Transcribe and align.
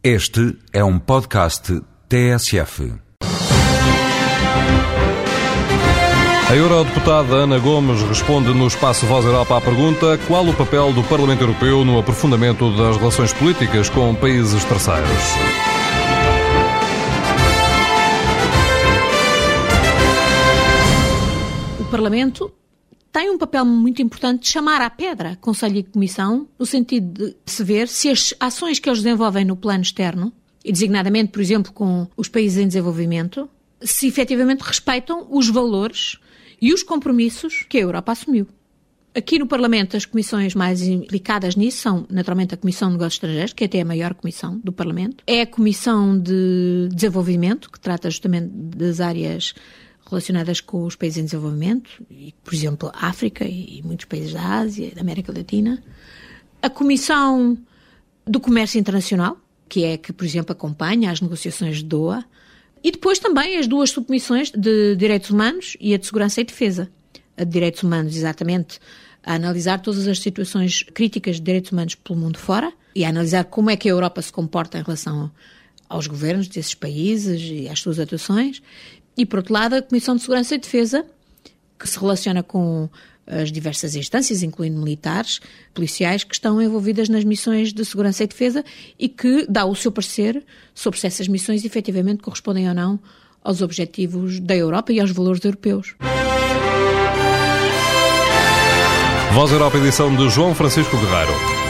Este 0.00 0.56
é 0.72 0.84
um 0.84 0.96
podcast 0.96 1.82
TSF. 2.08 2.94
A 6.48 6.54
eurodeputada 6.54 7.34
Ana 7.34 7.58
Gomes 7.58 8.00
responde 8.02 8.54
no 8.54 8.68
Espaço 8.68 9.04
Voz 9.06 9.24
Europa 9.24 9.56
à 9.56 9.60
pergunta 9.60 10.16
qual 10.28 10.46
o 10.46 10.54
papel 10.54 10.92
do 10.92 11.02
Parlamento 11.02 11.40
Europeu 11.40 11.84
no 11.84 11.98
aprofundamento 11.98 12.70
das 12.76 12.96
relações 12.96 13.32
políticas 13.32 13.90
com 13.90 14.14
países 14.14 14.64
terceiros. 14.64 15.10
O 21.80 21.84
Parlamento 21.90 22.52
tem 23.18 23.30
um 23.30 23.36
papel 23.36 23.64
muito 23.64 24.00
importante 24.00 24.42
de 24.42 24.48
chamar 24.48 24.80
à 24.80 24.88
pedra 24.88 25.36
Conselho 25.40 25.78
e 25.78 25.82
Comissão, 25.82 26.46
no 26.56 26.64
sentido 26.64 27.30
de 27.30 27.34
se 27.46 27.64
ver 27.64 27.88
se 27.88 28.08
as 28.08 28.32
ações 28.38 28.78
que 28.78 28.88
eles 28.88 29.02
desenvolvem 29.02 29.44
no 29.44 29.56
plano 29.56 29.82
externo, 29.82 30.32
e 30.64 30.70
designadamente, 30.70 31.32
por 31.32 31.42
exemplo, 31.42 31.72
com 31.72 32.06
os 32.16 32.28
países 32.28 32.58
em 32.58 32.68
desenvolvimento, 32.68 33.50
se 33.82 34.06
efetivamente 34.06 34.60
respeitam 34.60 35.26
os 35.30 35.48
valores 35.48 36.16
e 36.62 36.72
os 36.72 36.84
compromissos 36.84 37.66
que 37.68 37.78
a 37.78 37.80
Europa 37.80 38.12
assumiu. 38.12 38.46
Aqui 39.12 39.36
no 39.36 39.48
Parlamento, 39.48 39.96
as 39.96 40.06
comissões 40.06 40.54
mais 40.54 40.80
implicadas 40.82 41.56
nisso 41.56 41.78
são, 41.78 42.06
naturalmente, 42.08 42.54
a 42.54 42.56
Comissão 42.56 42.86
de 42.88 42.92
Negócios 42.92 43.14
Estrangeiros, 43.14 43.52
que 43.52 43.64
é 43.64 43.66
até 43.66 43.80
a 43.80 43.84
maior 43.84 44.14
comissão 44.14 44.60
do 44.62 44.70
Parlamento, 44.70 45.24
é 45.26 45.40
a 45.40 45.46
Comissão 45.46 46.16
de 46.16 46.88
Desenvolvimento, 46.94 47.68
que 47.68 47.80
trata 47.80 48.08
justamente 48.10 48.46
das 48.48 49.00
áreas 49.00 49.54
relacionadas 50.08 50.60
com 50.60 50.84
os 50.84 50.96
países 50.96 51.18
em 51.18 51.24
desenvolvimento, 51.24 51.90
e, 52.10 52.34
por 52.42 52.54
exemplo, 52.54 52.90
África 52.94 53.44
e 53.44 53.82
muitos 53.84 54.06
países 54.06 54.32
da 54.32 54.42
Ásia 54.42 54.92
da 54.94 55.00
América 55.00 55.32
Latina. 55.32 55.82
A 56.62 56.70
Comissão 56.70 57.56
do 58.26 58.40
Comércio 58.40 58.78
Internacional, 58.78 59.38
que 59.68 59.84
é 59.84 59.96
que, 59.96 60.12
por 60.12 60.24
exemplo, 60.24 60.52
acompanha 60.52 61.10
as 61.10 61.20
negociações 61.20 61.78
de 61.78 61.84
Doha. 61.84 62.24
E 62.82 62.92
depois 62.92 63.18
também 63.18 63.58
as 63.58 63.66
duas 63.66 63.90
subcomissões 63.90 64.50
de 64.50 64.94
Direitos 64.96 65.30
Humanos 65.30 65.76
e 65.80 65.94
a 65.94 65.98
de 65.98 66.06
Segurança 66.06 66.40
e 66.40 66.44
Defesa. 66.44 66.88
A 67.36 67.44
de 67.44 67.50
Direitos 67.50 67.82
Humanos, 67.82 68.16
exatamente, 68.16 68.78
a 69.22 69.34
analisar 69.34 69.80
todas 69.80 70.06
as 70.06 70.20
situações 70.20 70.84
críticas 70.94 71.36
de 71.36 71.42
direitos 71.42 71.72
humanos 71.72 71.94
pelo 71.94 72.18
mundo 72.18 72.38
fora 72.38 72.72
e 72.94 73.04
a 73.04 73.08
analisar 73.08 73.44
como 73.44 73.68
é 73.68 73.76
que 73.76 73.88
a 73.88 73.92
Europa 73.92 74.22
se 74.22 74.32
comporta 74.32 74.78
em 74.78 74.82
relação 74.82 75.30
aos 75.88 76.06
governos 76.06 76.48
desses 76.48 76.74
países 76.74 77.40
e 77.42 77.68
às 77.68 77.80
suas 77.80 77.98
atuações. 77.98 78.62
E, 79.18 79.26
por 79.26 79.40
outro 79.40 79.52
lado, 79.52 79.74
a 79.74 79.82
Comissão 79.82 80.14
de 80.14 80.22
Segurança 80.22 80.54
e 80.54 80.58
Defesa, 80.58 81.04
que 81.76 81.88
se 81.88 81.98
relaciona 81.98 82.40
com 82.40 82.88
as 83.26 83.50
diversas 83.50 83.96
instâncias, 83.96 84.44
incluindo 84.44 84.78
militares, 84.78 85.40
policiais, 85.74 86.22
que 86.22 86.34
estão 86.34 86.62
envolvidas 86.62 87.08
nas 87.08 87.24
missões 87.24 87.72
de 87.72 87.84
segurança 87.84 88.24
e 88.24 88.26
defesa 88.26 88.64
e 88.98 89.08
que 89.08 89.44
dá 89.48 89.66
o 89.66 89.74
seu 89.74 89.92
parecer 89.92 90.42
sobre 90.72 90.98
se 90.98 91.06
essas 91.06 91.28
missões 91.28 91.64
efetivamente 91.64 92.22
correspondem 92.22 92.68
ou 92.68 92.74
não 92.74 92.98
aos 93.42 93.60
objetivos 93.60 94.40
da 94.40 94.56
Europa 94.56 94.92
e 94.92 95.00
aos 95.00 95.10
valores 95.10 95.44
europeus. 95.44 95.94
Voz 99.34 99.52
Europa, 99.52 99.76
edição 99.76 100.14
de 100.16 100.28
João 100.30 100.54
Francisco 100.54 100.96
Guerreiro. 100.96 101.67